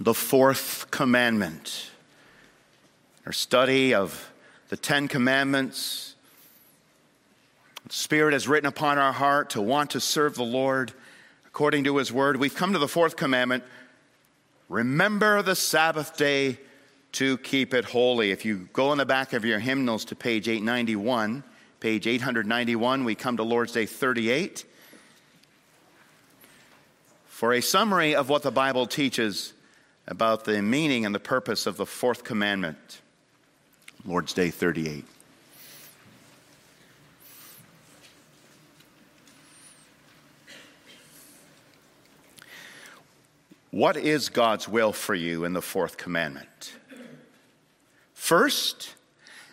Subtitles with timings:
[0.00, 1.90] the fourth commandment.
[3.26, 4.32] Our study of
[4.68, 6.14] the Ten Commandments.
[7.86, 10.92] The Spirit has written upon our heart to want to serve the Lord
[11.46, 12.36] according to His word.
[12.38, 13.64] We've come to the fourth commandment
[14.68, 16.58] remember the Sabbath day
[17.12, 18.32] to keep it holy.
[18.32, 21.44] If you go in the back of your hymnals to page 891,
[21.78, 24.64] page 891, we come to Lord's Day 38
[27.26, 29.53] for a summary of what the Bible teaches
[30.06, 33.00] about the meaning and the purpose of the fourth commandment.
[34.04, 35.04] Lord's Day 38.
[43.70, 46.74] What is God's will for you in the fourth commandment?
[48.12, 48.94] First,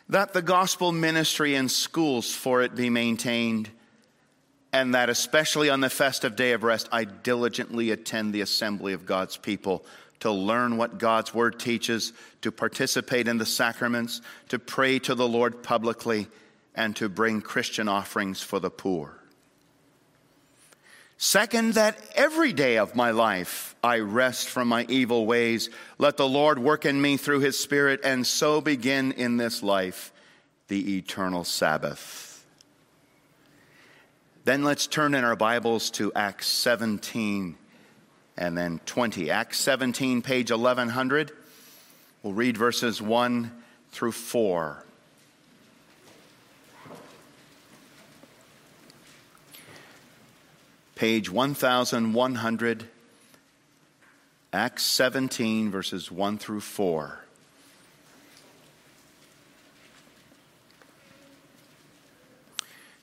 [0.10, 3.70] that the gospel ministry and schools for it be maintained,
[4.72, 9.08] and that especially on the festive day of rest, I diligently attend the assembly of
[9.08, 9.84] God's people
[10.22, 15.28] to learn what God's word teaches, to participate in the sacraments, to pray to the
[15.28, 16.28] Lord publicly,
[16.74, 19.18] and to bring Christian offerings for the poor.
[21.18, 25.70] Second, that every day of my life I rest from my evil ways.
[26.00, 30.12] Let the Lord work in me through his Spirit, and so begin in this life
[30.68, 32.46] the eternal Sabbath.
[34.46, 37.58] Then let's turn in our Bibles to Acts 17
[38.42, 39.30] and then 20.
[39.30, 41.32] Acts 17, page 1100.
[42.24, 43.52] We'll read verses 1
[43.92, 44.84] through 4.
[50.96, 52.86] Page 1100,
[54.52, 57.20] Acts 17, verses 1 through 4.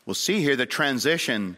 [0.04, 1.56] We'll see here the transition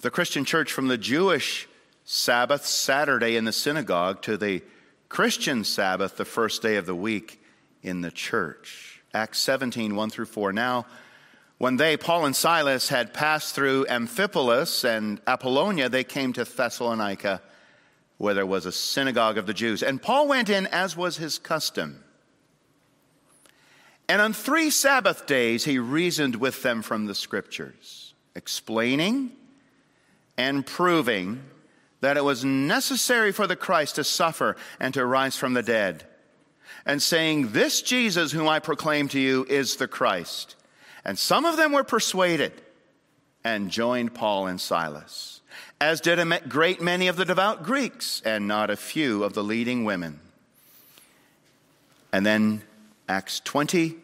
[0.00, 1.68] the Christian church from the Jewish
[2.04, 4.62] Sabbath, Saturday in the synagogue, to the
[5.08, 7.42] Christian Sabbath, the first day of the week
[7.82, 9.02] in the church.
[9.14, 10.52] Acts 17, 1 through 4.
[10.52, 10.86] Now,
[11.58, 17.40] when they, Paul and Silas, had passed through Amphipolis and Apollonia, they came to Thessalonica,
[18.18, 19.82] where there was a synagogue of the Jews.
[19.82, 22.02] And Paul went in as was his custom.
[24.08, 29.30] And on three Sabbath days, he reasoned with them from the scriptures, explaining
[30.36, 31.42] and proving
[32.02, 36.04] that it was necessary for the Christ to suffer and to rise from the dead,
[36.84, 40.56] and saying, This Jesus whom I proclaim to you is the Christ.
[41.04, 42.52] And some of them were persuaded
[43.44, 45.40] and joined Paul and Silas,
[45.80, 49.44] as did a great many of the devout Greeks, and not a few of the
[49.44, 50.18] leading women.
[52.12, 52.62] And then
[53.08, 53.96] Acts 20.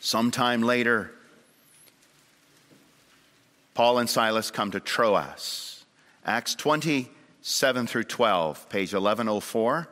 [0.00, 1.12] Sometime later,
[3.74, 5.84] Paul and Silas come to Troas.
[6.24, 9.88] Acts 27 through 12, page 1104.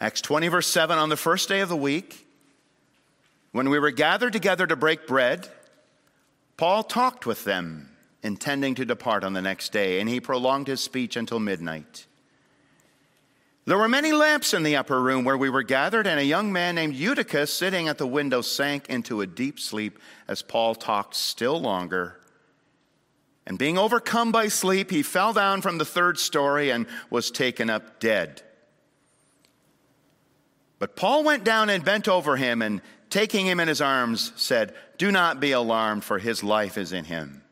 [0.00, 2.26] Acts 20, verse 7 on the first day of the week,
[3.52, 5.48] when we were gathered together to break bread,
[6.56, 7.90] Paul talked with them,
[8.22, 12.06] intending to depart on the next day, and he prolonged his speech until midnight.
[13.66, 16.52] There were many lamps in the upper room where we were gathered, and a young
[16.52, 19.98] man named Eutychus, sitting at the window, sank into a deep sleep
[20.28, 22.20] as Paul talked still longer.
[23.46, 27.70] And being overcome by sleep, he fell down from the third story and was taken
[27.70, 28.42] up dead.
[30.78, 34.74] But Paul went down and bent over him, and taking him in his arms, said,
[34.98, 37.42] Do not be alarmed, for his life is in him.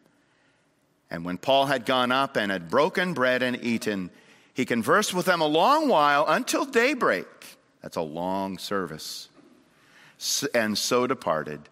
[1.11, 4.11] And when Paul had gone up and had broken bread and eaten,
[4.55, 7.27] he conversed with them a long while until daybreak.
[7.81, 9.29] That's a long service.
[10.55, 11.63] And so departed,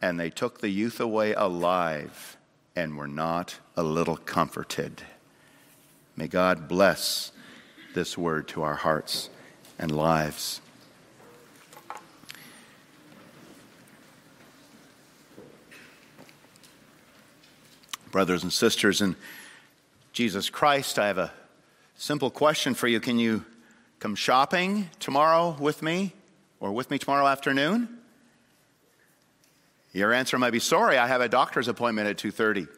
[0.00, 2.36] and they took the youth away alive
[2.74, 5.02] and were not a little comforted.
[6.16, 7.32] May God bless
[7.94, 9.30] this word to our hearts
[9.78, 10.60] and lives.
[18.10, 19.16] Brothers and sisters in
[20.12, 21.32] Jesus Christ, I have a
[21.98, 23.44] Simple question for you Can you
[23.98, 26.14] come shopping tomorrow with me
[26.60, 27.98] or with me tomorrow afternoon?
[29.92, 32.68] Your answer might be sorry, I have a doctor's appointment at 2:30.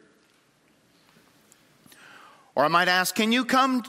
[2.56, 3.84] Or I might ask, can you come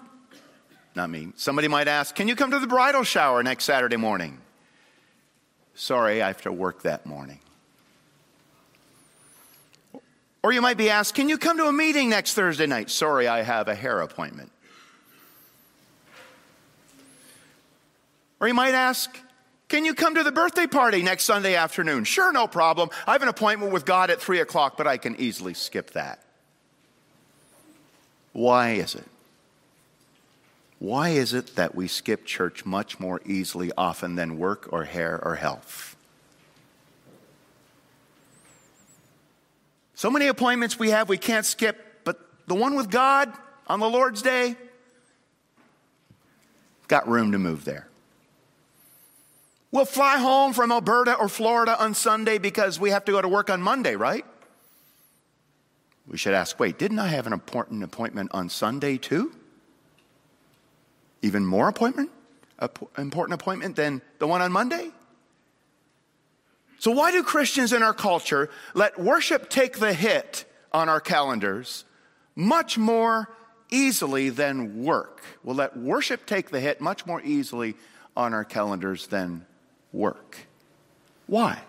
[0.96, 1.32] not me.
[1.38, 4.40] Somebody might ask, can you come to the bridal shower next Saturday morning?
[5.74, 7.40] Sorry, I have to work that morning.
[10.44, 12.90] Or you might be asked, can you come to a meeting next Thursday night?
[12.90, 14.52] Sorry, I have a hair appointment.
[18.42, 19.16] Or you might ask,
[19.70, 22.04] Can you come to the birthday party next Sunday afternoon?
[22.04, 22.90] Sure, no problem.
[23.08, 26.20] I have an appointment with God at 3 o'clock, but I can easily skip that.
[28.34, 29.06] Why is it?
[30.80, 35.20] Why is it that we skip church much more easily often than work or hair
[35.24, 35.96] or health?
[39.94, 43.32] So many appointments we have we can't skip, but the one with God
[43.68, 44.56] on the Lord's Day,
[46.88, 47.91] got room to move there.
[49.72, 53.28] We'll fly home from Alberta or Florida on Sunday because we have to go to
[53.28, 54.26] work on Monday, right?
[56.08, 59.34] We should ask wait, didn't I have an important appointment on Sunday too?
[61.22, 62.12] Even more appointment?
[62.98, 64.92] Important appointment than the one on Monday?
[66.80, 71.86] So, why do Christians in our culture let worship take the hit on our calendars
[72.36, 73.30] much more
[73.70, 75.22] easily than work?
[75.44, 77.76] We'll let worship take the hit much more easily
[78.18, 79.46] on our calendars than
[79.92, 80.38] work.
[81.28, 81.62] Why?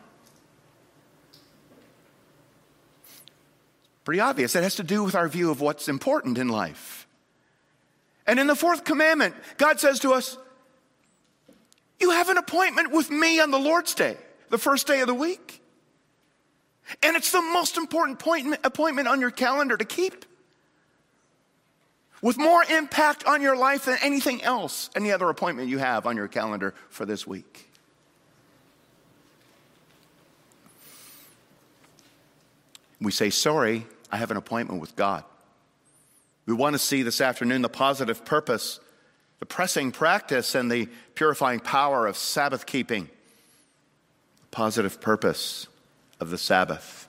[4.04, 4.56] Pretty obvious.
[4.56, 7.06] It has to do with our view of what's important in life.
[8.26, 10.36] And in the fourth commandment, God says to us,
[12.00, 14.16] You have an appointment with me on the Lord's day,
[14.50, 15.60] the first day of the week.
[17.02, 18.20] And it's the most important
[18.64, 20.24] appointment on your calendar to keep.
[22.20, 26.16] With more impact on your life than anything else, any other appointment you have on
[26.16, 27.71] your calendar for this week.
[33.02, 35.24] We say, Sorry, I have an appointment with God.
[36.46, 38.80] We want to see this afternoon the positive purpose,
[39.38, 43.04] the pressing practice, and the purifying power of Sabbath keeping.
[43.04, 45.66] The positive purpose
[46.20, 47.08] of the Sabbath.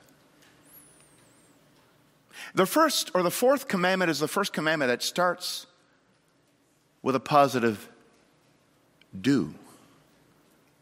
[2.56, 5.66] The first or the fourth commandment is the first commandment that starts
[7.02, 7.90] with a positive
[9.20, 9.54] do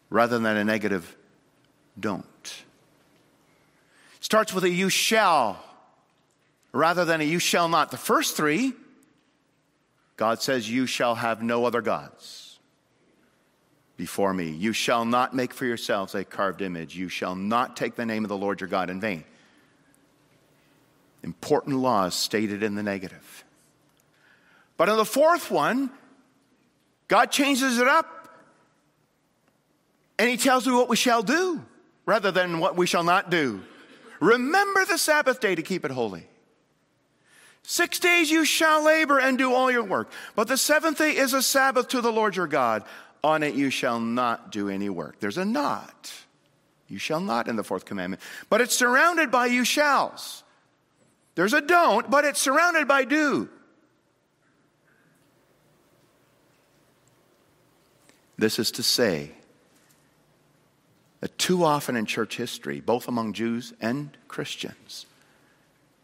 [0.09, 1.15] rather than a negative
[1.99, 2.63] don't.
[4.31, 5.61] Starts with a you shall
[6.71, 7.91] rather than a you shall not.
[7.91, 8.71] The first three,
[10.15, 12.57] God says, You shall have no other gods
[13.97, 14.49] before me.
[14.49, 16.95] You shall not make for yourselves a carved image.
[16.95, 19.25] You shall not take the name of the Lord your God in vain.
[21.23, 23.43] Important laws stated in the negative.
[24.77, 25.89] But in the fourth one,
[27.09, 28.29] God changes it up
[30.17, 31.61] and he tells me what we shall do
[32.05, 33.61] rather than what we shall not do.
[34.21, 36.25] Remember the Sabbath day to keep it holy.
[37.63, 41.33] Six days you shall labor and do all your work, but the seventh day is
[41.33, 42.83] a Sabbath to the Lord your God.
[43.23, 45.19] On it you shall not do any work.
[45.19, 46.13] There's a not.
[46.87, 50.43] You shall not in the fourth commandment, but it's surrounded by you shalls.
[51.35, 53.49] There's a don't, but it's surrounded by do.
[58.37, 59.31] This is to say
[61.23, 65.05] Uh, too often in church history, both among Jews and Christians,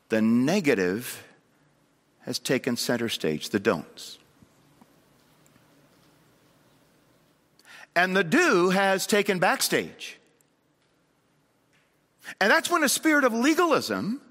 [0.09, 1.23] the negative
[2.21, 4.19] has taken center stage, the don'ts.
[7.95, 10.19] And the do has taken backstage.
[12.39, 14.21] And that's when a spirit of legalism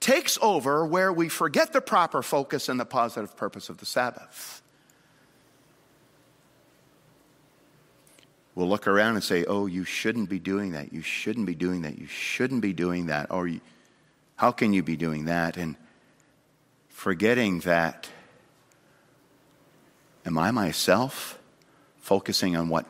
[0.00, 4.62] takes over where we forget the proper focus and the positive purpose of the Sabbath.
[8.58, 10.92] We'll look around and say, oh, you shouldn't be doing that.
[10.92, 11.96] You shouldn't be doing that.
[11.96, 13.30] You shouldn't be doing that.
[13.30, 13.48] Or
[14.34, 15.56] how can you be doing that?
[15.56, 15.76] And
[16.88, 18.08] forgetting that
[20.26, 21.38] am I myself
[22.00, 22.84] focusing on what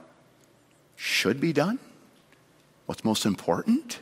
[0.96, 1.78] should be done?
[2.86, 3.98] What's most important?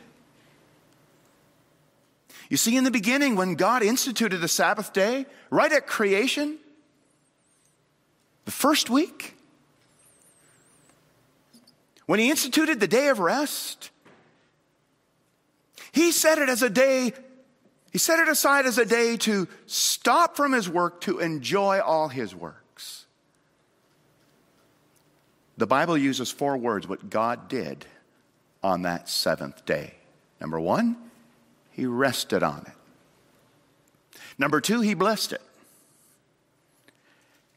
[2.49, 6.59] You see, in the beginning, when God instituted the Sabbath day, right at creation,
[8.45, 9.33] the first week,
[12.07, 13.91] when He instituted the day of rest,
[15.91, 17.13] He set it as a day
[17.97, 22.09] he set it aside as a day to stop from his work to enjoy all
[22.09, 23.05] his works.
[25.57, 27.85] The Bible uses four words what God did
[28.63, 29.95] on that seventh day.
[30.39, 30.95] Number one,
[31.71, 34.19] he rested on it.
[34.37, 35.41] Number two, he blessed it.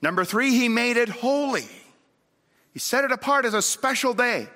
[0.01, 1.69] Number three, he made it holy.
[2.73, 4.49] He set it apart as a special day.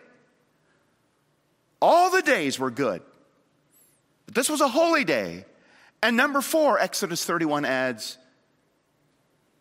[1.80, 3.02] All the days were good,
[4.26, 5.44] but this was a holy day
[6.04, 8.18] and number four, Exodus 31 adds,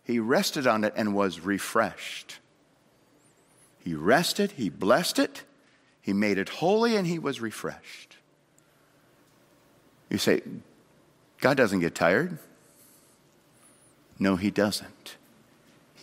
[0.04, 2.40] he rested on it and was refreshed.
[3.80, 5.44] He rested, he blessed it,
[6.02, 8.18] he made it holy, and he was refreshed.
[10.10, 10.42] You say,
[11.40, 12.38] God doesn't get tired.
[14.20, 15.16] No, he doesn't.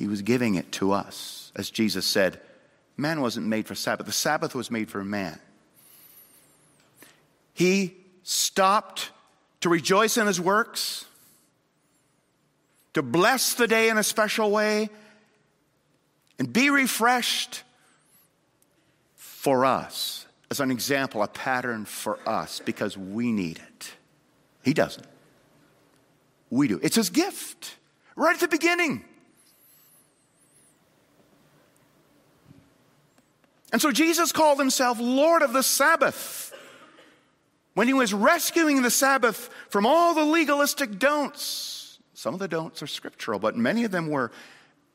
[0.00, 1.52] He was giving it to us.
[1.54, 2.40] As Jesus said,
[2.96, 5.38] man wasn't made for Sabbath, the Sabbath was made for man.
[7.52, 9.10] He stopped
[9.60, 11.04] to rejoice in his works,
[12.94, 14.88] to bless the day in a special way,
[16.38, 17.62] and be refreshed
[19.16, 23.92] for us as an example, a pattern for us because we need it.
[24.64, 25.06] He doesn't.
[26.48, 26.80] We do.
[26.82, 27.76] It's his gift
[28.16, 29.04] right at the beginning.
[33.72, 36.52] And so Jesus called himself Lord of the Sabbath
[37.74, 41.98] when he was rescuing the Sabbath from all the legalistic don'ts.
[42.14, 44.32] Some of the don'ts are scriptural, but many of them were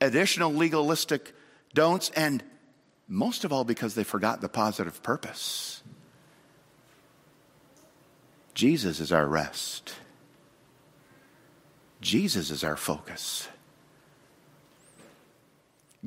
[0.02, 1.34] additional legalistic
[1.74, 2.44] don'ts, and
[3.08, 5.82] most of all because they forgot the positive purpose.
[8.54, 9.94] Jesus is our rest.
[12.02, 13.48] Jesus is our focus.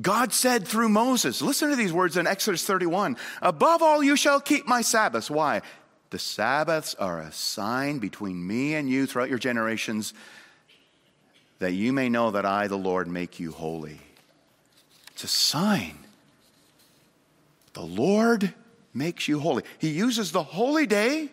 [0.01, 4.39] God said through Moses, listen to these words in Exodus 31 Above all, you shall
[4.39, 5.29] keep my Sabbaths.
[5.29, 5.61] Why?
[6.11, 10.13] The Sabbaths are a sign between me and you throughout your generations
[11.59, 13.99] that you may know that I, the Lord, make you holy.
[15.11, 15.97] It's a sign.
[17.73, 18.53] The Lord
[18.93, 19.63] makes you holy.
[19.77, 21.29] He uses the holy day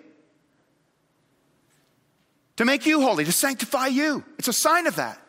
[2.56, 4.24] to make you holy, to sanctify you.
[4.38, 5.20] It's a sign of that.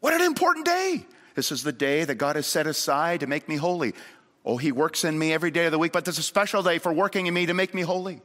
[0.00, 1.04] What an important day.
[1.34, 3.94] This is the day that God has set aside to make me holy.
[4.44, 6.78] Oh, He works in me every day of the week, but there's a special day
[6.78, 8.20] for working in me to make me holy.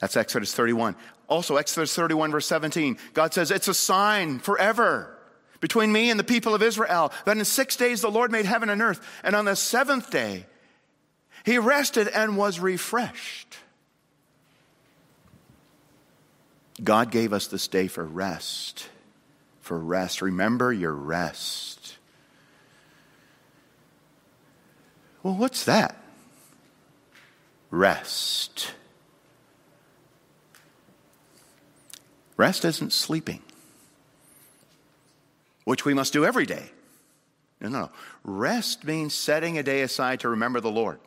[0.00, 0.96] That's Exodus 31.
[1.28, 5.16] Also, Exodus 31, verse 17, God says, It's a sign forever
[5.60, 8.68] between me and the people of Israel that in six days the Lord made heaven
[8.68, 10.44] and earth, and on the seventh day
[11.44, 13.56] he rested and was refreshed.
[16.82, 18.88] God gave us this day for rest
[19.64, 20.20] for rest.
[20.20, 21.96] Remember your rest.
[25.22, 25.96] Well, what's that?
[27.70, 28.74] Rest.
[32.36, 33.40] Rest isn't sleeping,
[35.64, 36.70] which we must do every day.
[37.58, 37.90] No, no, no.
[38.22, 41.00] Rest means setting a day aside to remember the Lord.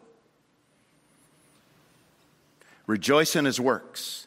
[2.88, 4.26] Rejoice in his works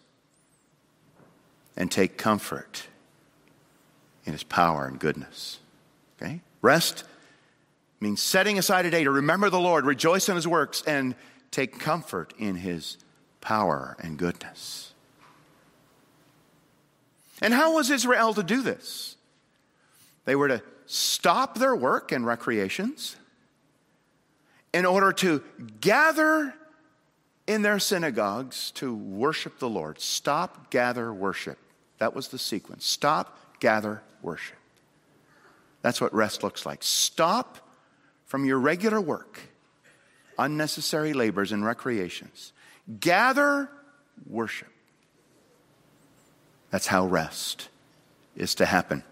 [1.76, 2.86] and take comfort
[4.30, 5.58] in his power and goodness.
[6.16, 6.40] Okay?
[6.62, 7.02] Rest
[7.98, 11.16] means setting aside a day to remember the Lord, rejoice in his works, and
[11.50, 12.96] take comfort in his
[13.40, 14.92] power and goodness.
[17.42, 19.16] And how was Israel to do this?
[20.26, 23.16] They were to stop their work and recreations
[24.72, 25.42] in order to
[25.80, 26.54] gather
[27.48, 30.00] in their synagogues to worship the Lord.
[30.00, 31.58] Stop, gather, worship.
[31.98, 32.86] That was the sequence.
[32.86, 34.56] Stop, gather, worship.
[35.82, 36.82] That's what rest looks like.
[36.82, 37.58] Stop
[38.26, 39.40] from your regular work,
[40.38, 42.52] unnecessary labors and recreations.
[43.00, 43.70] Gather,
[44.28, 44.68] worship.
[46.70, 47.68] That's how rest
[48.36, 49.02] is to happen.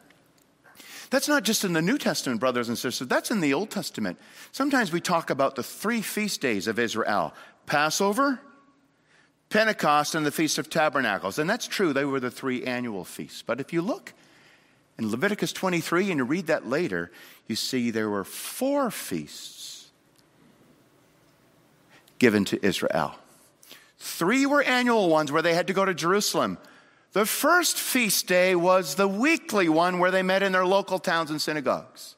[1.10, 4.18] That's not just in the New Testament, brothers and sisters, that's in the Old Testament.
[4.52, 7.34] Sometimes we talk about the three feast days of Israel
[7.66, 8.40] Passover,
[9.50, 11.38] Pentecost, and the Feast of Tabernacles.
[11.38, 13.42] And that's true, they were the three annual feasts.
[13.42, 14.12] But if you look
[14.98, 17.10] in Leviticus 23, and you read that later,
[17.46, 19.88] you see there were four feasts
[22.18, 23.14] given to Israel.
[23.98, 26.58] Three were annual ones where they had to go to Jerusalem.
[27.12, 31.30] The first feast day was the weekly one where they met in their local towns
[31.30, 32.16] and synagogues.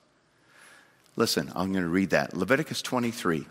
[1.17, 2.35] Listen, I'm going to read that.
[2.35, 3.47] Leviticus 23.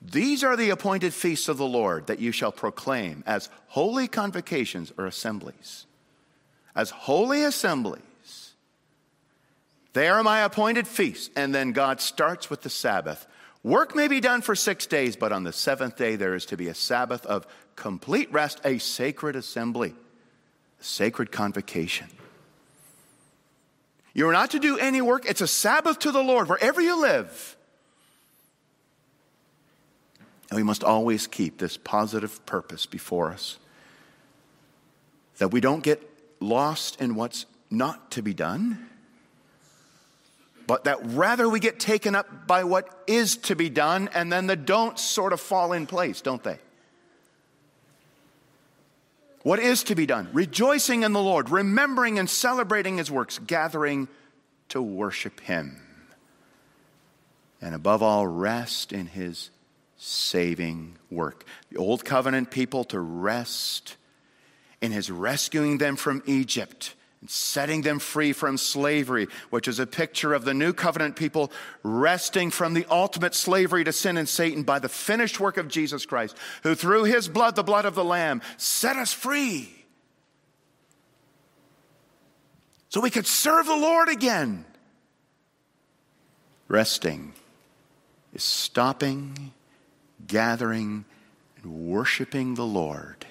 [0.00, 4.92] These are the appointed feasts of the Lord that you shall proclaim as holy convocations
[4.96, 5.86] or assemblies
[6.74, 8.02] as holy assemblies.
[9.92, 11.30] They are my appointed feasts.
[11.36, 13.26] And then God starts with the Sabbath.
[13.62, 16.56] Work may be done for six days, but on the seventh day there is to
[16.56, 19.94] be a Sabbath of complete rest, a sacred assembly,
[20.80, 22.08] a sacred convocation.
[24.14, 25.24] You are not to do any work.
[25.26, 27.56] It's a Sabbath to the Lord wherever you live.
[30.50, 33.58] And we must always keep this positive purpose before us
[35.38, 36.11] that we don't get
[36.42, 38.86] lost in what's not to be done,
[40.66, 44.46] but that rather we get taken up by what is to be done, and then
[44.46, 46.58] the don'ts sort of fall in place, don't they?
[49.42, 50.28] What is to be done?
[50.32, 54.06] Rejoicing in the Lord, remembering and celebrating his works, gathering
[54.68, 55.80] to worship him.
[57.60, 59.50] And above all, rest in his
[59.96, 61.44] saving work.
[61.70, 63.96] The old covenant people to rest
[64.82, 69.86] in his rescuing them from Egypt and setting them free from slavery, which is a
[69.86, 71.52] picture of the new covenant people
[71.84, 76.04] resting from the ultimate slavery to sin and Satan by the finished work of Jesus
[76.04, 79.72] Christ, who through his blood, the blood of the Lamb, set us free.
[82.88, 84.64] So we could serve the Lord again.
[86.66, 87.34] Resting
[88.34, 89.52] is stopping,
[90.26, 91.04] gathering,
[91.62, 93.26] and worshiping the Lord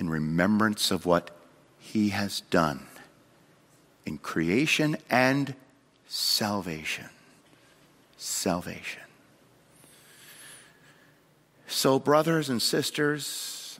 [0.00, 1.30] in remembrance of what
[1.78, 2.86] he has done
[4.06, 5.54] in creation and
[6.08, 7.04] salvation.
[8.16, 9.02] Salvation.
[11.66, 13.78] So, brothers and sisters,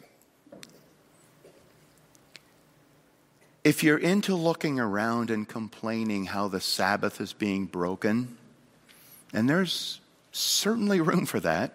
[3.65, 8.37] if you're into looking around and complaining how the Sabbath is being broken,
[9.33, 10.00] and there's
[10.33, 11.73] certainly room for that,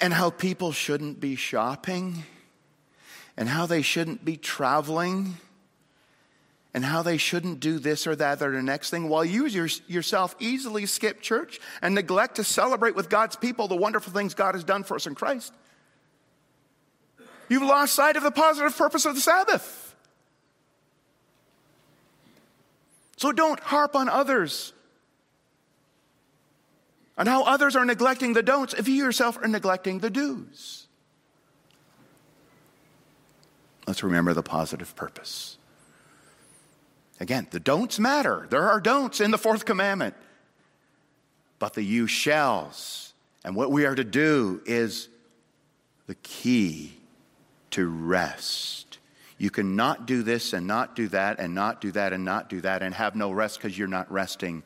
[0.00, 2.22] and how people shouldn't be shopping
[3.36, 5.36] and how they shouldn't be traveling
[6.72, 9.46] and how they shouldn't do this or that or the next thing, while you
[9.86, 14.54] yourself easily skip church and neglect to celebrate with God's people the wonderful things God
[14.54, 15.54] has done for us in Christ.
[17.48, 19.94] You've lost sight of the positive purpose of the Sabbath.
[23.16, 24.74] So don't harp on others
[27.16, 30.85] on how others are neglecting the don'ts if you yourself are neglecting the do's.
[33.86, 35.58] Let's remember the positive purpose.
[37.20, 38.46] Again, the don'ts matter.
[38.50, 40.14] There are don'ts in the fourth commandment.
[41.58, 43.14] But the you shalls
[43.44, 45.08] and what we are to do is
[46.06, 46.92] the key
[47.70, 48.98] to rest.
[49.38, 52.60] You cannot do this and not do that and not do that and not do
[52.62, 54.62] that and have no rest because you're not resting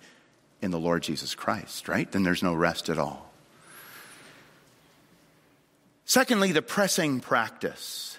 [0.63, 2.11] in the Lord Jesus Christ, right?
[2.11, 3.31] Then there's no rest at all.
[6.05, 8.19] Secondly, the pressing practice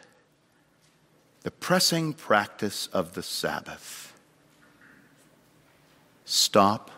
[1.44, 4.14] the pressing practice of the Sabbath.
[6.26, 6.92] Stop,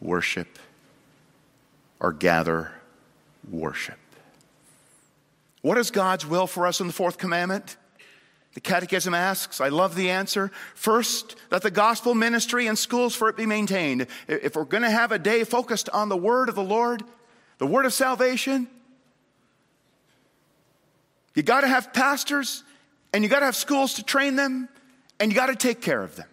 [0.00, 0.58] worship,
[1.98, 2.72] or gather
[3.50, 3.98] worship.
[5.62, 7.76] What is God's will for us in the fourth commandment?
[8.54, 10.50] The Catechism asks, I love the answer.
[10.74, 14.06] First, that the gospel ministry and schools for it be maintained.
[14.26, 17.04] If we're going to have a day focused on the word of the Lord,
[17.58, 18.66] the word of salvation,
[21.34, 22.64] you got to have pastors
[23.12, 24.68] and you got to have schools to train them,
[25.18, 26.28] and you got to take care of them.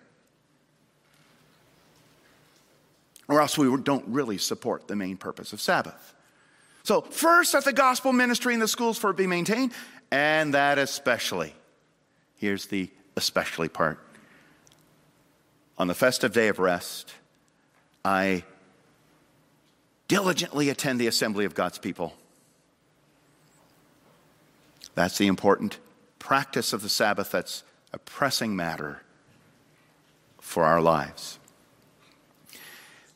[3.28, 6.13] Or else we don't really support the main purpose of Sabbath.
[6.84, 9.74] So, first, that the gospel ministry in the schools for be maintained,
[10.12, 11.54] and that especially.
[12.38, 14.00] Here's the especially part.
[15.78, 17.13] On the festive day of rest,
[18.06, 18.44] I
[20.08, 22.13] diligently attend the assembly of God's people.
[24.96, 25.78] That's the important
[26.28, 27.63] practice of the Sabbath that's
[27.94, 29.02] a pressing matter
[30.42, 31.40] for our lives.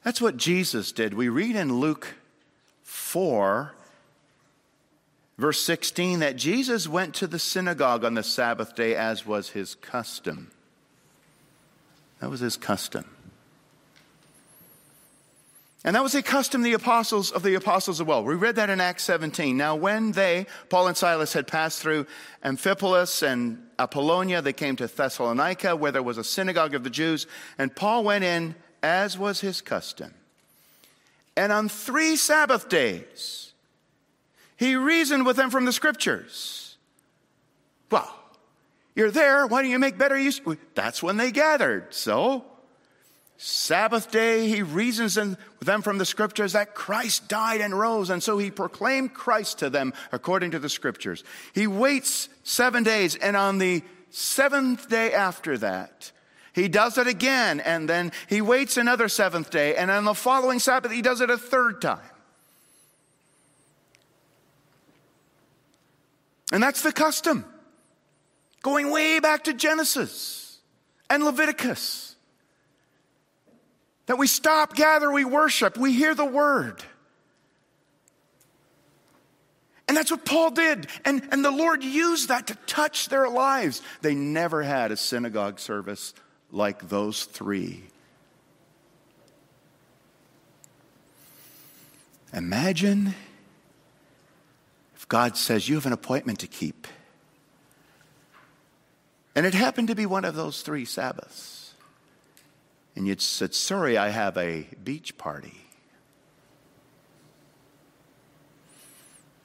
[0.02, 1.14] That's what Jesus did.
[1.14, 2.16] We read in Luke
[2.84, 3.74] 4,
[5.38, 9.76] verse 16, that Jesus went to the synagogue on the Sabbath day as was his
[9.76, 10.50] custom.
[12.22, 13.04] That was his custom.
[15.84, 18.24] And that was a custom the apostles of the apostles as well.
[18.24, 19.58] We read that in Acts 17.
[19.58, 22.06] Now, when they, Paul and Silas, had passed through
[22.46, 27.26] Amphipolis and Apollonia, they came to Thessalonica, where there was a synagogue of the Jews,
[27.58, 30.14] and Paul went in as was his custom.
[31.36, 33.54] And on three Sabbath days,
[34.58, 36.78] he reasoned with them from the scriptures.
[37.90, 38.14] Well,
[38.96, 40.42] you're there, why don't you make better use?
[40.76, 41.94] That's when they gathered.
[41.94, 42.46] So,
[43.44, 48.22] Sabbath day, he reasons with them from the scriptures that Christ died and rose, and
[48.22, 51.24] so he proclaimed Christ to them according to the scriptures.
[51.56, 56.12] He waits seven days, and on the seventh day after that,
[56.54, 60.60] he does it again, and then he waits another seventh day, and on the following
[60.60, 62.00] Sabbath, he does it a third time.
[66.52, 67.44] And that's the custom,
[68.62, 70.60] going way back to Genesis
[71.10, 72.11] and Leviticus.
[74.08, 76.84] That we stop, gather, we worship, we hear the word.
[79.88, 80.88] And that's what Paul did.
[81.04, 83.82] And, and the Lord used that to touch their lives.
[84.02, 86.14] They never had a synagogue service
[86.50, 87.84] like those three.
[92.34, 93.14] Imagine
[94.96, 96.88] if God says, You have an appointment to keep.
[99.36, 101.61] And it happened to be one of those three Sabbaths
[102.96, 105.58] and you said, Sorry, I have a beach party.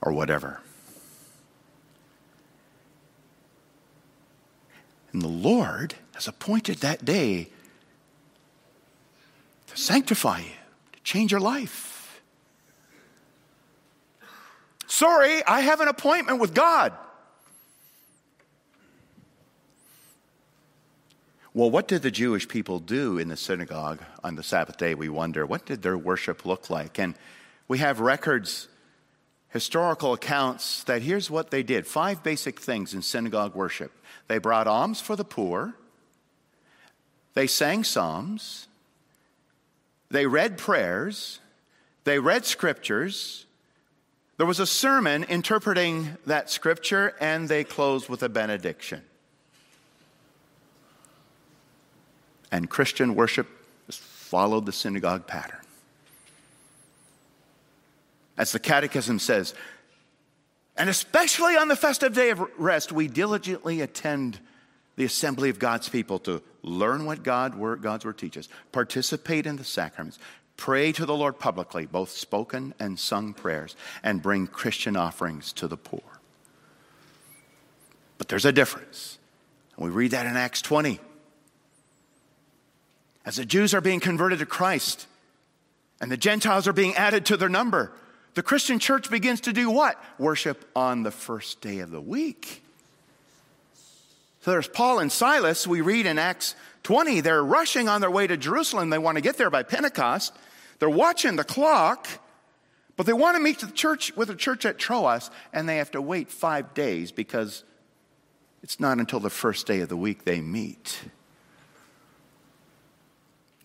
[0.00, 0.60] Or whatever.
[5.12, 7.48] And the Lord has appointed that day
[9.68, 10.50] to sanctify you,
[10.92, 12.20] to change your life.
[14.86, 16.92] Sorry, I have an appointment with God.
[21.56, 24.94] Well, what did the Jewish people do in the synagogue on the Sabbath day?
[24.94, 25.46] We wonder.
[25.46, 26.98] What did their worship look like?
[26.98, 27.14] And
[27.66, 28.68] we have records,
[29.48, 33.90] historical accounts, that here's what they did five basic things in synagogue worship
[34.28, 35.72] they brought alms for the poor,
[37.32, 38.68] they sang psalms,
[40.10, 41.40] they read prayers,
[42.04, 43.46] they read scriptures.
[44.36, 49.00] There was a sermon interpreting that scripture, and they closed with a benediction.
[52.50, 53.48] And Christian worship
[53.86, 55.60] has followed the synagogue pattern.
[58.38, 59.54] As the Catechism says,
[60.76, 64.38] and especially on the festive day of rest, we diligently attend
[64.96, 69.64] the assembly of God's people to learn what God, God's word teaches, participate in the
[69.64, 70.18] sacraments,
[70.56, 75.68] pray to the Lord publicly, both spoken and sung prayers, and bring Christian offerings to
[75.68, 76.02] the poor.
[78.18, 79.18] But there's a difference.
[79.78, 81.00] We read that in Acts 20.
[83.26, 85.08] As the Jews are being converted to Christ
[86.00, 87.92] and the Gentiles are being added to their number,
[88.34, 90.02] the Christian church begins to do what?
[90.18, 92.62] Worship on the first day of the week.
[94.42, 95.66] So there's Paul and Silas.
[95.66, 98.90] We read in Acts 20, they're rushing on their way to Jerusalem.
[98.90, 100.32] They want to get there by Pentecost.
[100.78, 102.06] They're watching the clock,
[102.96, 105.90] but they want to meet the church with the church at Troas, and they have
[105.92, 107.64] to wait five days because
[108.62, 111.00] it's not until the first day of the week they meet.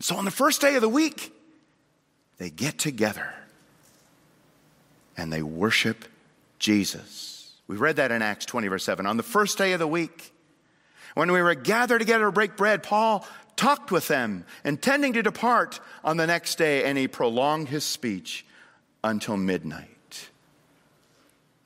[0.01, 1.33] So on the first day of the week,
[2.37, 3.33] they get together
[5.15, 6.05] and they worship
[6.57, 7.51] Jesus.
[7.67, 9.05] We read that in Acts 20, verse 7.
[9.05, 10.33] On the first day of the week,
[11.13, 15.79] when we were gathered together to break bread, Paul talked with them, intending to depart
[16.03, 18.45] on the next day, and he prolonged his speech
[19.03, 20.29] until midnight.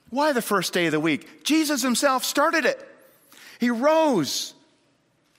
[0.09, 1.43] Why the first day of the week?
[1.43, 2.85] Jesus himself started it.
[3.59, 4.54] He rose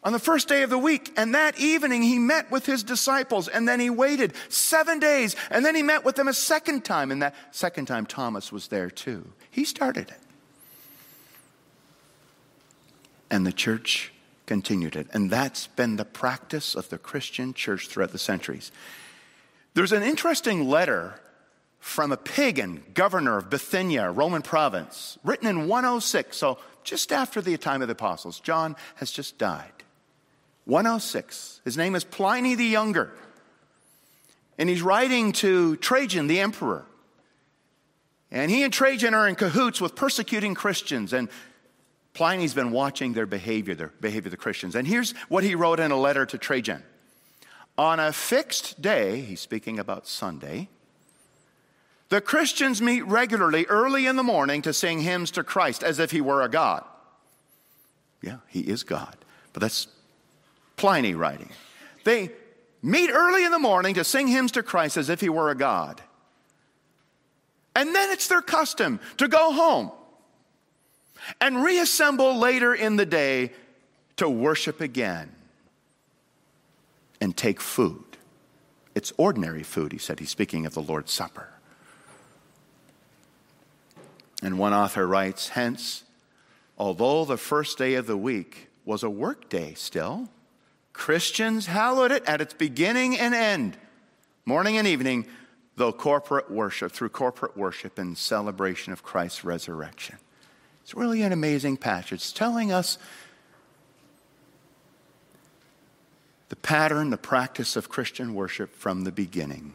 [0.06, 3.48] on the first day of the week, and that evening he met with his disciples,
[3.48, 7.10] and then he waited seven days, and then he met with them a second time,
[7.10, 9.32] and that second time Thomas was there too.
[9.50, 10.20] He started it.
[13.32, 14.12] And the church
[14.46, 15.08] continued it.
[15.12, 18.70] And that's been the practice of the Christian church throughout the centuries.
[19.74, 21.20] There's an interesting letter
[21.80, 27.56] from a pagan governor of Bithynia, Roman province, written in 106, so just after the
[27.56, 28.38] time of the apostles.
[28.38, 29.72] John has just died.
[30.66, 31.62] 106.
[31.64, 33.12] His name is Pliny the Younger.
[34.58, 36.84] And he's writing to Trajan, the emperor.
[38.30, 41.12] And he and Trajan are in cahoots with persecuting Christians.
[41.12, 41.28] And
[42.14, 44.74] Pliny's been watching their behavior, their behavior of the Christians.
[44.74, 46.82] And here's what he wrote in a letter to Trajan.
[47.78, 50.68] On a fixed day, he's speaking about Sunday,
[52.08, 56.10] the Christians meet regularly early in the morning to sing hymns to Christ as if
[56.10, 56.84] he were a God.
[58.22, 59.16] Yeah, he is God.
[59.52, 59.88] But that's
[60.76, 61.50] Pliny writing.
[62.04, 62.30] They
[62.82, 65.54] meet early in the morning to sing hymns to Christ as if he were a
[65.54, 66.00] God.
[67.74, 69.90] And then it's their custom to go home
[71.40, 73.52] and reassemble later in the day
[74.16, 75.30] to worship again
[77.20, 78.04] and take food.
[78.94, 80.20] It's ordinary food, he said.
[80.20, 81.48] He's speaking of the Lord's Supper.
[84.42, 86.04] And one author writes, hence,
[86.78, 90.28] although the first day of the week was a work day still,
[90.96, 93.76] Christians hallowed it at its beginning and end,
[94.46, 95.26] morning and evening,
[95.76, 100.16] though corporate worship, through corporate worship and celebration of Christ's resurrection.
[100.82, 102.12] It's really an amazing passage.
[102.12, 102.96] It's telling us
[106.48, 109.74] the pattern, the practice of Christian worship from the beginning.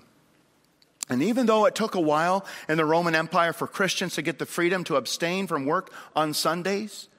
[1.07, 4.39] And even though it took a while in the Roman Empire for Christians to get
[4.39, 7.09] the freedom to abstain from work on Sundays,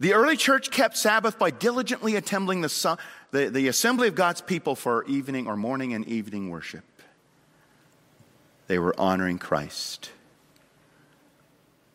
[0.00, 2.98] the early church kept Sabbath by diligently attending the,
[3.30, 6.84] the, the, assembly of God's people for evening or morning and evening worship.
[8.66, 10.10] They were honoring Christ.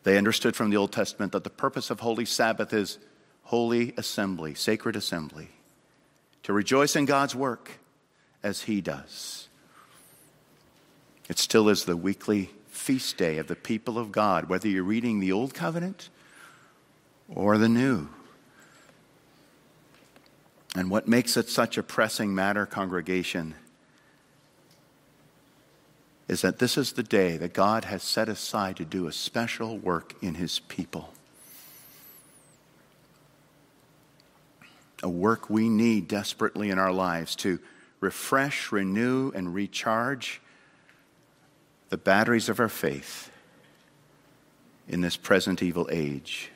[0.04, 2.98] They understood from the Old Testament that the purpose of Holy Sabbath is
[3.44, 5.48] holy assembly, sacred assembly,
[6.44, 7.72] to rejoice in God's work
[8.42, 9.48] as He does.
[11.28, 15.20] It still is the weekly feast day of the people of God, whether you're reading
[15.20, 16.08] the Old Covenant
[17.34, 18.08] or the new.
[20.76, 23.54] And what makes it such a pressing matter, congregation,
[26.28, 29.78] is that this is the day that God has set aside to do a special
[29.78, 31.12] work in his people.
[35.02, 37.58] a work we need desperately in our lives to
[38.00, 40.40] refresh, renew, and recharge
[41.88, 43.30] the batteries of our faith
[44.88, 46.50] in this present evil age.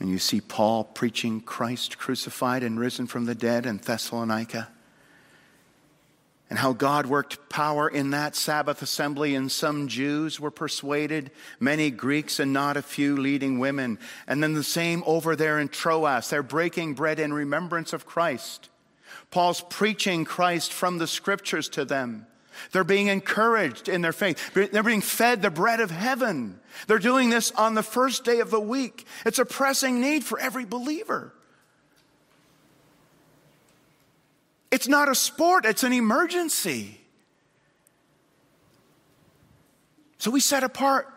[0.00, 4.68] And you see Paul preaching Christ crucified and risen from the dead in Thessalonica
[6.50, 11.92] and how God worked power in that Sabbath assembly, and some Jews were persuaded, many
[11.92, 14.00] Greeks, and not a few leading women.
[14.26, 16.28] And then the same over there in Troas.
[16.28, 18.68] They're breaking bread in remembrance of Christ.
[19.30, 22.26] Paul's preaching Christ from the scriptures to them.
[22.72, 24.54] They're being encouraged in their faith.
[24.54, 26.60] They're being fed the bread of heaven.
[26.86, 29.06] They're doing this on the first day of the week.
[29.24, 31.32] It's a pressing need for every believer.
[34.70, 37.00] It's not a sport, it's an emergency.
[40.18, 41.08] So we set apart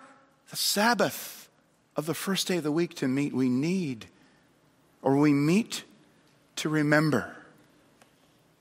[0.50, 1.50] the Sabbath
[1.96, 3.34] of the first day of the week to meet.
[3.34, 4.08] We need,
[5.02, 5.84] or we meet
[6.58, 7.36] to remember.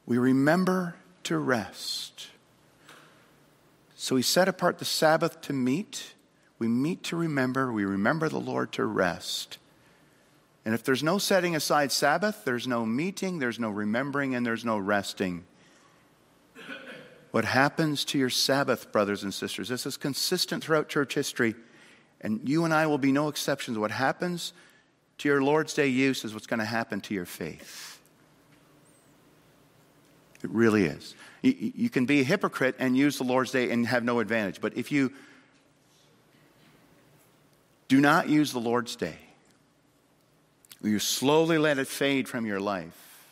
[0.05, 2.27] We remember to rest.
[4.03, 6.15] So we set apart the Sabbath to meet.
[6.59, 7.73] We meet to remember.
[7.73, 9.59] We remember the Lord to rest.
[10.65, 14.65] And if there's no setting aside Sabbath, there's no meeting, there's no remembering, and there's
[14.65, 15.45] no resting.
[17.31, 19.69] What happens to your Sabbath, brothers and sisters?
[19.69, 21.55] This is consistent throughout church history,
[22.21, 23.79] and you and I will be no exceptions.
[23.79, 24.53] What happens
[25.19, 28.01] to your Lord's Day use is what's going to happen to your faith.
[30.43, 31.15] It really is.
[31.43, 34.61] You, you can be a hypocrite and use the Lord's Day and have no advantage,
[34.61, 35.13] but if you
[37.89, 39.19] do not use the Lord's Day,
[40.83, 43.27] you slowly let it fade from your life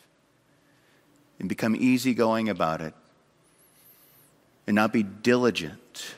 [1.39, 2.93] and become easygoing about it
[4.67, 6.15] and not be diligent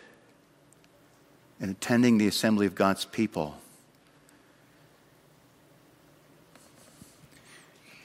[1.60, 3.58] in attending the assembly of God's people,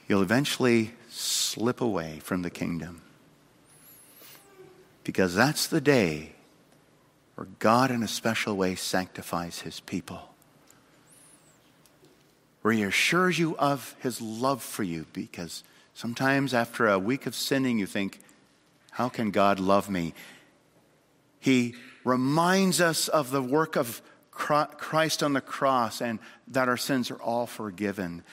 [0.07, 3.03] you'll eventually slip away from the kingdom.
[5.09, 6.33] Because that's the day
[7.35, 10.35] where God, in a special way, sanctifies his people
[12.61, 15.07] where he assures you of his love for you.
[15.15, 18.21] Because sometimes after a week of sinning, you think,
[18.91, 20.13] How can God love me?
[21.41, 26.19] He reminds us of the work of Christ on the cross and
[26.49, 28.25] that our sins are all forgiven.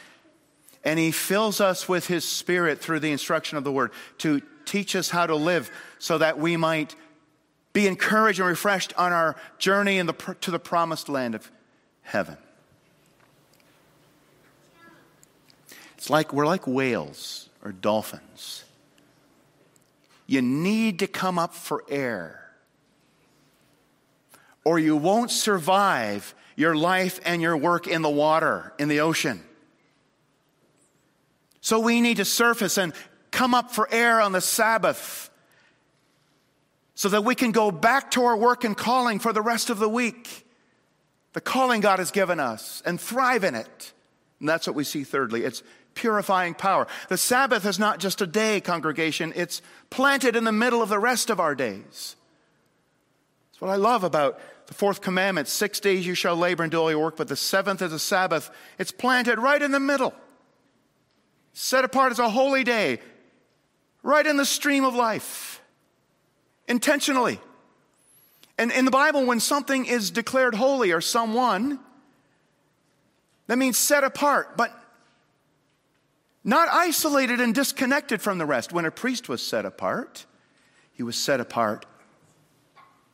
[0.83, 4.95] And he fills us with his spirit through the instruction of the word to teach
[4.95, 6.95] us how to live so that we might
[7.73, 11.51] be encouraged and refreshed on our journey the, to the promised land of
[12.01, 12.37] heaven.
[15.97, 18.63] It's like we're like whales or dolphins.
[20.27, 22.49] You need to come up for air,
[24.63, 29.43] or you won't survive your life and your work in the water, in the ocean.
[31.61, 32.93] So we need to surface and
[33.35, 35.29] come up for air on the Sabbath
[36.95, 39.77] so that we can go back to our work and calling for the rest of
[39.77, 40.47] the week.
[41.33, 43.93] The calling God has given us and thrive in it.
[44.39, 45.43] And that's what we see thirdly.
[45.43, 45.63] It's
[45.95, 46.87] purifying power.
[47.09, 50.99] The Sabbath is not just a day, congregation, it's planted in the middle of the
[50.99, 52.15] rest of our days.
[53.51, 56.79] That's what I love about the fourth commandment six days you shall labor and do
[56.79, 58.49] all your work, but the seventh is a Sabbath.
[58.79, 60.13] It's planted right in the middle,
[61.51, 62.99] set apart as a holy day,
[64.05, 65.61] right in the stream of life,
[66.67, 67.39] intentionally.
[68.55, 71.79] And in the Bible, when something is declared holy or someone,
[73.47, 74.71] that means set apart, but
[76.43, 78.71] not isolated and disconnected from the rest.
[78.71, 80.27] When a priest was set apart,
[80.93, 81.87] he was set apart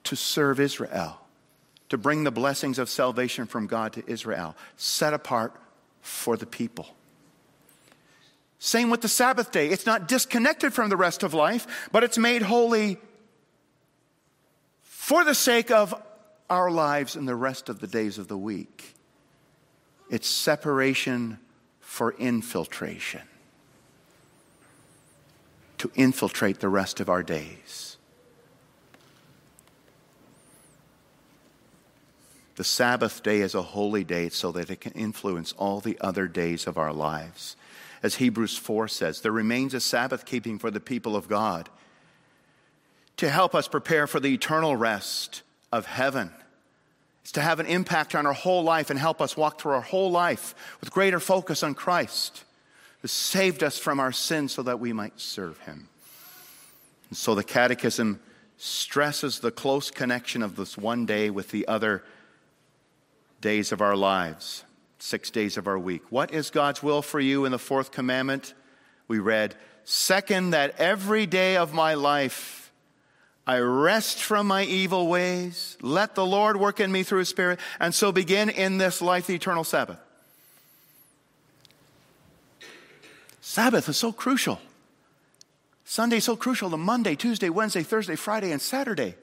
[0.03, 1.21] to serve Israel,
[1.87, 5.55] to bring the blessings of salvation from God to Israel, set apart
[6.01, 6.89] for the people.
[8.63, 9.69] Same with the Sabbath day.
[9.69, 12.99] It's not disconnected from the rest of life, but it's made holy
[14.83, 15.95] for the sake of
[16.47, 18.93] our lives and the rest of the days of the week.
[20.11, 21.39] It's separation
[21.79, 23.23] for infiltration,
[25.79, 27.97] to infiltrate the rest of our days.
[32.57, 36.27] The Sabbath day is a holy day so that it can influence all the other
[36.27, 37.55] days of our lives.
[38.03, 41.69] As Hebrews 4 says, there remains a Sabbath keeping for the people of God
[43.17, 46.31] to help us prepare for the eternal rest of heaven
[47.21, 49.81] It's to have an impact on our whole life and help us walk through our
[49.81, 52.43] whole life with greater focus on Christ,
[53.01, 55.87] who saved us from our sins so that we might serve him.
[57.09, 58.19] And so the Catechism
[58.57, 62.03] stresses the close connection of this one day with the other
[63.39, 64.63] days of our lives.
[65.01, 66.03] Six days of our week.
[66.09, 68.53] What is God's will for you in the fourth commandment?
[69.07, 72.61] We read, Second, that every day of my life
[73.45, 77.59] I rest from my evil ways, let the Lord work in me through his Spirit,
[77.79, 79.97] and so begin in this life the eternal Sabbath.
[83.41, 84.61] Sabbath is so crucial.
[85.83, 89.15] Sunday so crucial to Monday, Tuesday, Wednesday, Thursday, Friday, and Saturday.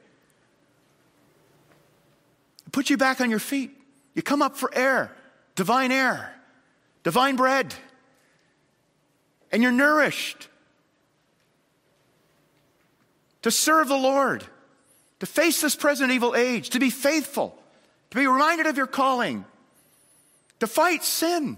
[2.66, 3.70] It puts you back on your feet.
[4.14, 5.16] You come up for air,
[5.58, 6.32] divine air,
[7.02, 7.74] divine bread,
[9.50, 10.46] and you're nourished
[13.42, 14.44] to serve the Lord,
[15.18, 17.60] to face this present evil age, to be faithful,
[18.10, 19.44] to be reminded of your calling,
[20.60, 21.56] to fight sin,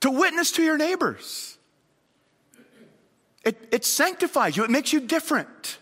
[0.00, 1.58] to witness to your neighbors.
[3.44, 5.76] It, it sanctifies you, it makes you different.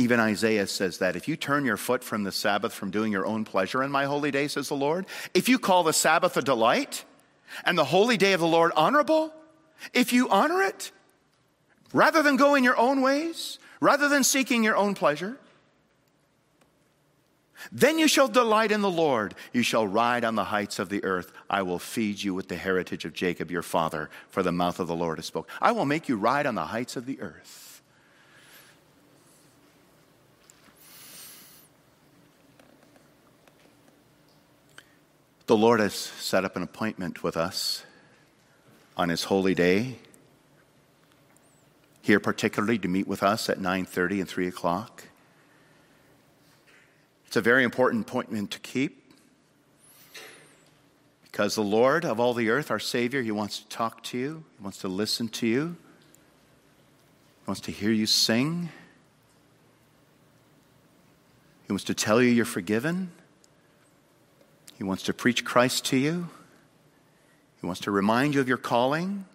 [0.00, 3.26] Even Isaiah says that if you turn your foot from the Sabbath, from doing your
[3.26, 6.42] own pleasure in my holy day, says the Lord, if you call the Sabbath a
[6.42, 7.04] delight
[7.64, 9.32] and the holy day of the Lord honorable,
[9.92, 10.92] if you honor it,
[11.92, 15.36] rather than going your own ways, rather than seeking your own pleasure,
[17.72, 19.34] then you shall delight in the Lord.
[19.52, 21.32] You shall ride on the heights of the earth.
[21.50, 24.86] I will feed you with the heritage of Jacob your father, for the mouth of
[24.86, 25.52] the Lord has spoken.
[25.60, 27.67] I will make you ride on the heights of the earth.
[35.48, 37.82] The Lord has set up an appointment with us
[38.98, 39.96] on his holy day
[42.02, 45.04] here particularly to meet with us at 9.30 and 3 o'clock.
[47.26, 49.14] It's a very important appointment to keep
[51.22, 54.44] because the lord of all the earth our savior he wants to talk to you.
[54.58, 55.76] He wants to listen to you.
[57.38, 58.68] He wants to hear you sing.
[61.66, 63.12] He wants to tell you you're forgiven
[64.78, 66.28] he wants to preach Christ to you.
[67.60, 69.26] He wants to remind you of your calling.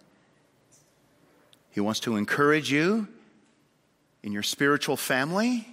[1.70, 3.06] He wants to encourage you
[4.22, 5.68] in your spiritual family.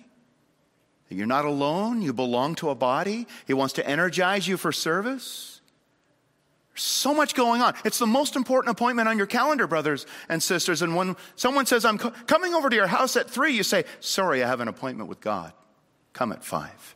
[1.09, 3.27] You're not alone, you belong to a body.
[3.45, 5.59] He wants to energize you for service.
[6.69, 7.75] There's so much going on.
[7.83, 10.81] It's the most important appointment on your calendar, brothers and sisters.
[10.81, 13.83] And when someone says, I'm co- coming over to your house at three, you say,
[13.99, 15.51] Sorry, I have an appointment with God.
[16.13, 16.95] Come at five.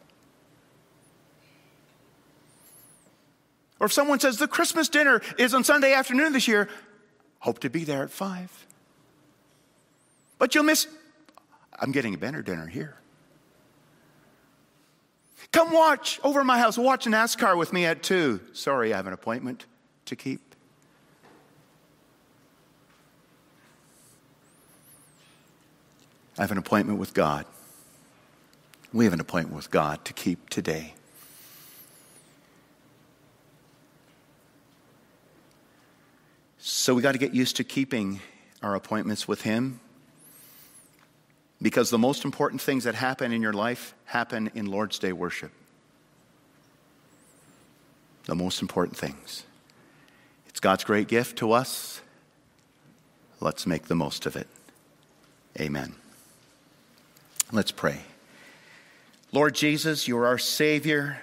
[3.79, 6.69] Or if someone says the Christmas dinner is on Sunday afternoon this year,
[7.39, 8.65] hope to be there at five.
[10.38, 10.88] But you'll miss,
[11.79, 12.97] I'm getting a better dinner here.
[15.51, 18.41] Come watch over my house, watch NASCAR with me at two.
[18.53, 19.65] Sorry, I have an appointment
[20.05, 20.41] to keep.
[26.38, 27.45] I have an appointment with God.
[28.91, 30.93] We have an appointment with God to keep today.
[36.67, 38.21] So we got to get used to keeping
[38.63, 39.80] our appointments with Him
[41.62, 45.51] because the most important things that happen in your life happen in Lord's Day worship.
[48.23, 49.43] The most important things.
[50.47, 52.01] It's God's great gift to us.
[53.39, 54.47] Let's make the most of it.
[55.60, 55.93] Amen.
[57.51, 57.99] Let's pray.
[59.32, 61.21] Lord Jesus, you are our Savior.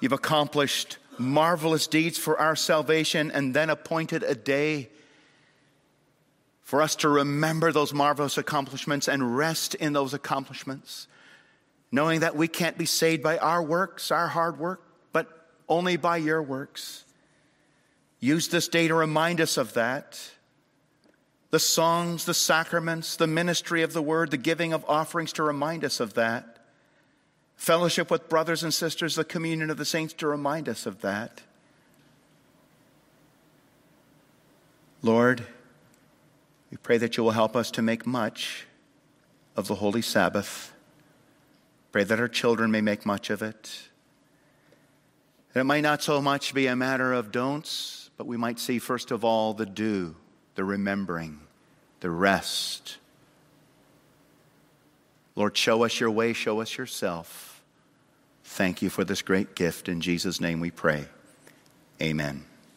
[0.00, 4.88] You've accomplished marvelous deeds for our salvation and then appointed a day
[6.62, 11.08] for us to remember those marvelous accomplishments and rest in those accomplishments,
[11.90, 16.18] knowing that we can't be saved by our works, our hard work, but only by
[16.18, 17.04] your works.
[18.20, 20.20] Use this day to remind us of that.
[21.50, 25.84] The songs, the sacraments, the ministry of the word, the giving of offerings to remind
[25.84, 26.57] us of that
[27.58, 31.42] fellowship with brothers and sisters, the communion of the saints to remind us of that.
[35.02, 35.44] Lord,
[36.70, 38.66] we pray that you will help us to make much
[39.56, 40.72] of the Holy Sabbath.
[41.92, 43.82] Pray that our children may make much of it.
[45.52, 48.78] That it might not so much be a matter of don'ts, but we might see,
[48.78, 50.14] first of all, the do,
[50.54, 51.40] the remembering,
[52.00, 52.98] the rest.
[55.34, 57.47] Lord, show us your way, show us yourself.
[58.58, 59.88] Thank you for this great gift.
[59.88, 61.06] In Jesus' name we pray.
[62.02, 62.44] Amen.